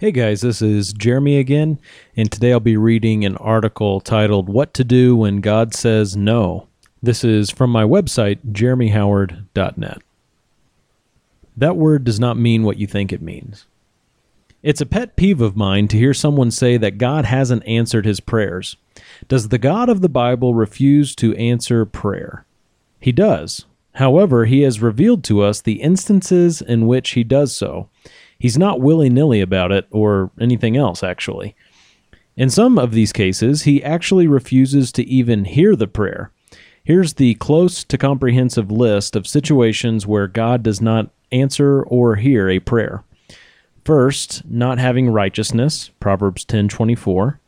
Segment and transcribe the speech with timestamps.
[0.00, 1.78] Hey guys, this is Jeremy again,
[2.16, 6.68] and today I'll be reading an article titled What to Do When God Says No.
[7.02, 9.98] This is from my website, jeremyhoward.net.
[11.54, 13.66] That word does not mean what you think it means.
[14.62, 18.20] It's a pet peeve of mine to hear someone say that God hasn't answered his
[18.20, 18.78] prayers.
[19.28, 22.46] Does the God of the Bible refuse to answer prayer?
[23.00, 23.66] He does.
[23.96, 27.90] However, he has revealed to us the instances in which he does so
[28.40, 31.54] He's not willy nilly about it or anything else, actually.
[32.36, 36.32] In some of these cases, he actually refuses to even hear the prayer.
[36.82, 42.48] Here's the close to comprehensive list of situations where God does not answer or hear
[42.48, 43.04] a prayer.
[43.84, 47.38] First, not having righteousness, Proverbs 10:24.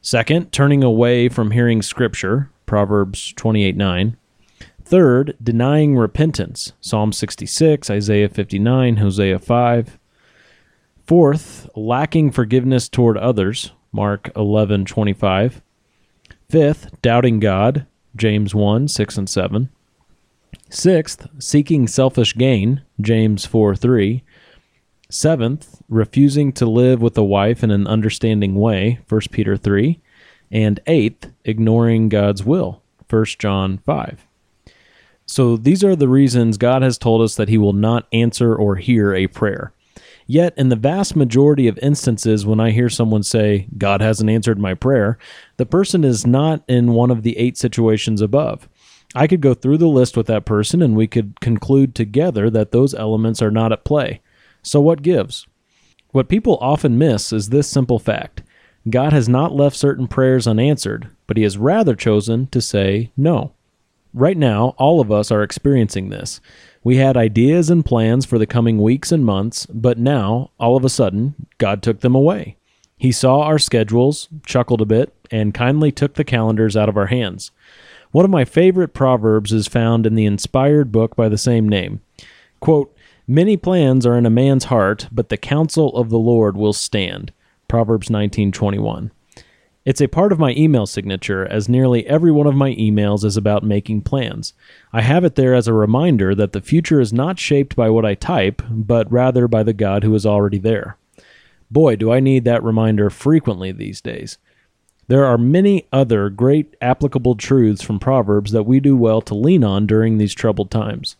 [0.00, 4.16] Second, turning away from hearing scripture, Proverbs 28:9.
[4.84, 9.98] Third, denying repentance, Psalm 66, Isaiah 59, Hosea 5.
[11.06, 15.60] Fourth, lacking forgiveness toward others, Mark 11:25.
[16.48, 19.68] Fifth, doubting God, James 1, 6 and 7.
[20.68, 24.22] Sixth, seeking selfish gain, James 4, 3.
[25.10, 29.98] Seventh, refusing to live with a wife in an understanding way, 1 Peter 3.
[30.50, 34.26] And eighth, ignoring God's will, 1 John 5.
[35.26, 38.76] So these are the reasons God has told us that He will not answer or
[38.76, 39.72] hear a prayer.
[40.32, 44.58] Yet, in the vast majority of instances, when I hear someone say, God hasn't answered
[44.58, 45.18] my prayer,
[45.58, 48.66] the person is not in one of the eight situations above.
[49.14, 52.72] I could go through the list with that person and we could conclude together that
[52.72, 54.22] those elements are not at play.
[54.62, 55.46] So, what gives?
[56.12, 58.42] What people often miss is this simple fact
[58.88, 63.52] God has not left certain prayers unanswered, but He has rather chosen to say no.
[64.14, 66.40] Right now, all of us are experiencing this.
[66.84, 70.84] We had ideas and plans for the coming weeks and months, but now, all of
[70.84, 72.56] a sudden, God took them away.
[72.98, 77.06] He saw our schedules, chuckled a bit, and kindly took the calendars out of our
[77.06, 77.50] hands.
[78.10, 82.00] One of my favorite proverbs is found in the inspired book by the same name.
[82.60, 82.94] Quote,
[83.26, 87.32] Many plans are in a man's heart, but the counsel of the Lord will stand.
[87.66, 89.10] Proverbs 19:21.
[89.84, 93.36] It's a part of my email signature, as nearly every one of my emails is
[93.36, 94.54] about making plans.
[94.92, 98.04] I have it there as a reminder that the future is not shaped by what
[98.04, 100.98] I type, but rather by the God who is already there.
[101.68, 104.38] Boy, do I need that reminder frequently these days.
[105.08, 109.64] There are many other great applicable truths from Proverbs that we do well to lean
[109.64, 111.16] on during these troubled times.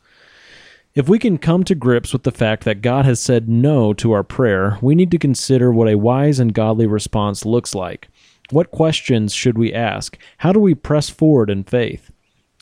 [0.94, 4.12] If we can come to grips with the fact that God has said no to
[4.12, 8.08] our prayer, we need to consider what a wise and godly response looks like.
[8.50, 10.18] What questions should we ask?
[10.38, 12.10] How do we press forward in faith?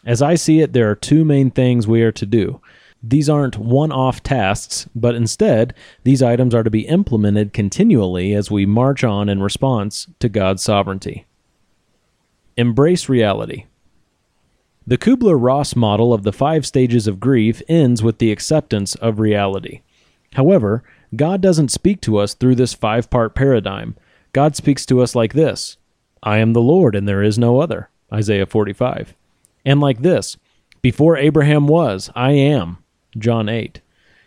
[0.05, 2.61] As I see it, there are two main things we are to do.
[3.03, 5.75] These aren't one off tasks, but instead,
[6.05, 10.63] these items are to be implemented continually as we march on in response to God's
[10.63, 11.27] sovereignty.
[12.57, 13.65] Embrace reality.
[14.87, 19.19] The Kubler Ross model of the five stages of grief ends with the acceptance of
[19.19, 19.83] reality.
[20.35, 20.83] However,
[21.17, 23.97] God doesn't speak to us through this five part paradigm.
[24.33, 25.77] God speaks to us like this
[26.23, 27.89] I am the Lord, and there is no other.
[28.13, 29.15] Isaiah 45.
[29.65, 30.37] And like this
[30.83, 32.79] Before Abraham was, I am.
[33.19, 33.81] John 8.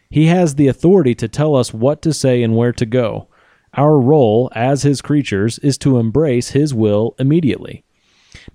[0.10, 3.28] He has the authority to tell us what to say and where to go.
[3.76, 7.84] Our role as his creatures is to embrace his will immediately.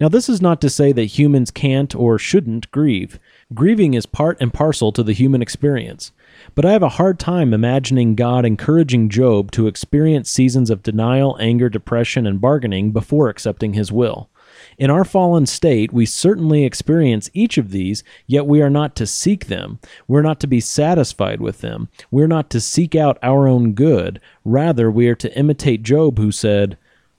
[0.01, 3.19] Now, this is not to say that humans can't or shouldn't grieve.
[3.55, 6.13] Grieving is part and parcel to the human experience.
[6.55, 11.37] But I have a hard time imagining God encouraging Job to experience seasons of denial,
[11.41, 14.29] anger, depression, and bargaining before accepting his will.
[14.77, 19.07] In our fallen state, we certainly experience each of these, yet we are not to
[19.07, 19.79] seek them.
[20.07, 21.89] We're not to be satisfied with them.
[22.11, 24.21] We're not to seek out our own good.
[24.45, 26.77] Rather, we are to imitate Job, who said,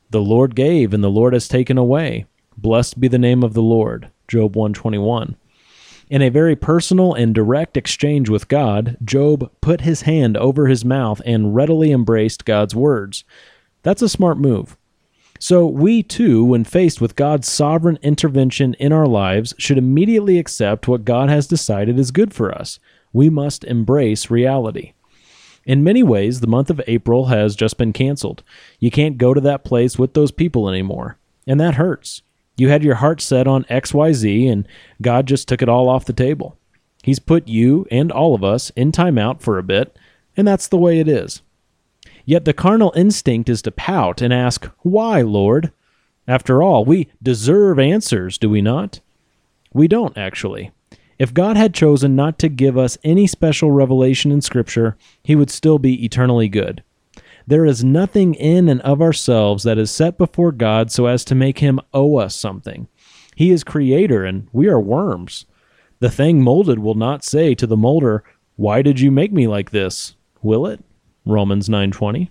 [0.10, 2.26] The Lord gave, and the Lord has taken away.
[2.62, 4.12] Blessed be the name of the Lord.
[4.28, 5.38] Job 121.
[6.10, 10.84] In a very personal and direct exchange with God, Job put his hand over his
[10.84, 13.24] mouth and readily embraced God's words.
[13.84, 14.76] That's a smart move.
[15.40, 20.90] So, we too, when faced with God's sovereign intervention in our lives, should immediately accept
[20.90, 22.78] what God has decided is good for us.
[23.14, 24.92] We must embrace reality.
[25.64, 28.44] In many ways, the month of April has just been canceled.
[28.80, 31.18] You can't go to that place with those people anymore,
[31.48, 32.22] and that hurts.
[32.60, 34.68] You had your heart set on XYZ, and
[35.02, 36.58] God just took it all off the table.
[37.04, 39.98] He's put you and all of us in timeout for a bit,
[40.36, 41.42] and that's the way it is.
[42.26, 45.72] Yet the carnal instinct is to pout and ask, Why, Lord?
[46.28, 49.00] After all, we deserve answers, do we not?
[49.74, 50.72] We don't, actually.
[51.18, 55.50] If God had chosen not to give us any special revelation in Scripture, he would
[55.50, 56.84] still be eternally good.
[57.50, 61.34] There is nothing in and of ourselves that is set before God so as to
[61.34, 62.88] make him owe us something.
[63.36, 65.48] He is creator and we are worms.
[65.98, 68.24] The thing molded will not say to the molder,
[68.56, 70.14] "Why did you make me like this?"
[70.44, 70.84] Will it?
[71.26, 72.30] Romans 9:20.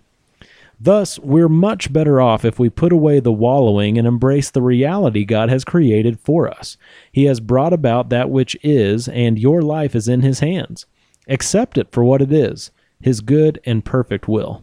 [0.81, 5.25] Thus, we're much better off if we put away the wallowing and embrace the reality
[5.25, 6.77] God has created for us.
[7.11, 10.87] He has brought about that which is, and your life is in His hands.
[11.27, 12.71] Accept it for what it is
[13.01, 14.63] His good and perfect will.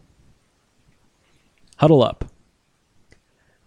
[1.76, 2.24] Huddle up.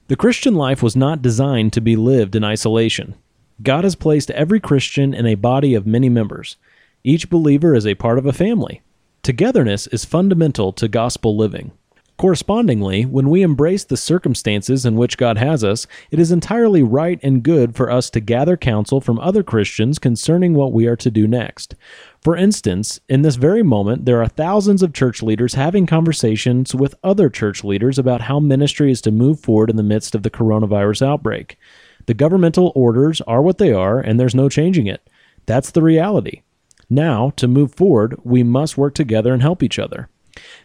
[0.07, 3.15] The Christian life was not designed to be lived in isolation.
[3.61, 6.57] God has placed every Christian in a body of many members.
[7.03, 8.81] Each believer is a part of a family.
[9.21, 11.71] Togetherness is fundamental to gospel living.
[12.19, 17.17] Correspondingly, when we embrace the circumstances in which God has us, it is entirely right
[17.23, 21.09] and good for us to gather counsel from other Christians concerning what we are to
[21.09, 21.75] do next.
[22.21, 26.93] For instance, in this very moment, there are thousands of church leaders having conversations with
[27.05, 30.29] other church leaders about how ministry is to move forward in the midst of the
[30.29, 31.57] coronavirus outbreak.
[32.07, 35.09] The governmental orders are what they are, and there's no changing it.
[35.45, 36.41] That's the reality.
[36.89, 40.09] Now, to move forward, we must work together and help each other.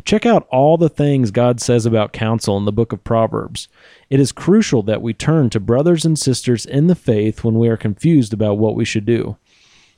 [0.05, 3.69] Check out all the things God says about counsel in the book of Proverbs.
[4.11, 7.69] It is crucial that we turn to brothers and sisters in the faith when we
[7.69, 9.37] are confused about what we should do.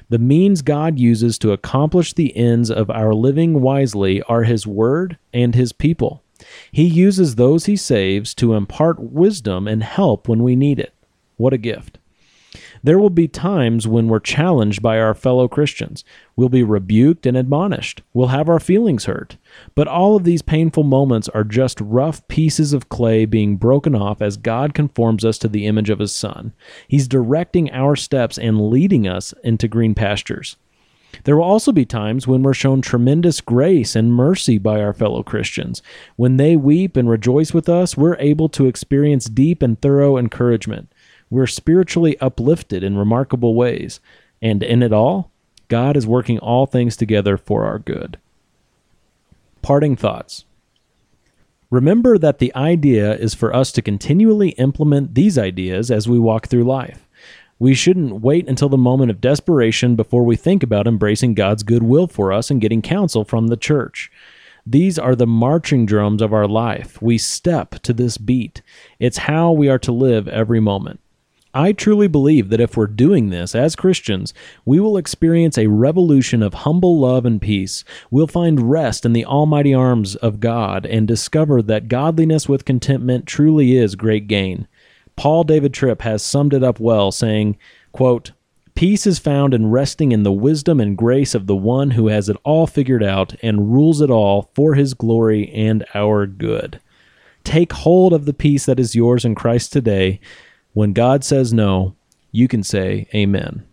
[0.09, 5.19] The means God uses to accomplish the ends of our living wisely are His Word
[5.35, 6.23] and His people.
[6.71, 10.95] He uses those He saves to impart wisdom and help when we need it.
[11.37, 11.99] What a gift!
[12.87, 16.05] There will be times when we're challenged by our fellow Christians.
[16.37, 18.03] We'll be rebuked and admonished.
[18.15, 19.39] We'll have our feelings hurt.
[19.75, 24.23] But all of these painful moments are just rough pieces of clay being broken off
[24.23, 26.53] as God conforms us to the image of His Son.
[26.87, 30.57] He's directing our steps and leading us into green pastures.
[31.25, 35.23] There will also be times when we're shown tremendous grace and mercy by our fellow
[35.25, 35.83] Christians.
[36.17, 40.93] When they weep and rejoice with us, we're able to experience deep and thorough encouragement.
[41.31, 44.01] We're spiritually uplifted in remarkable ways,
[44.41, 45.31] and in it all,
[45.69, 48.19] God is working all things together for our good.
[49.63, 50.45] Parting thoughts.
[51.71, 56.47] Remember that the idea is for us to continually implement these ideas as we walk
[56.47, 57.09] through life.
[57.59, 61.83] We shouldn't wait until the moment of desperation before we think about embracing God's good
[61.83, 64.13] will for us and getting counsel from the church.
[64.65, 67.01] These are the marching drums of our life.
[67.01, 68.63] We step to this beat.
[69.01, 71.01] It's how we are to live every moment.
[71.59, 74.35] I truly believe that if we're doing this as Christians,
[74.67, 77.83] we will experience a revolution of humble love and peace.
[78.11, 83.25] We'll find rest in the almighty arms of God and discover that godliness with contentment
[83.25, 84.69] truly is great gain.
[85.17, 87.57] Paul David Tripp has summed it up well, saying,
[87.91, 88.33] quote,
[88.75, 92.29] Peace is found in resting in the wisdom and grace of the one who has
[92.29, 96.83] it all figured out and rules it all for his glory and our good.
[97.45, 100.21] Take hold of the peace that is yours in Christ today
[100.77, 101.97] when God says no,
[102.33, 103.66] you can say amen.